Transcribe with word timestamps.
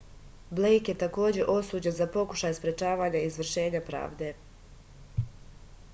blejk 0.59 0.87
je 0.91 0.95
takođe 1.03 1.43
osuđen 1.57 1.95
za 1.99 2.07
pokušaj 2.15 2.57
sprečavanja 2.61 3.21
izvršenja 3.29 3.85
pravde 3.91 4.33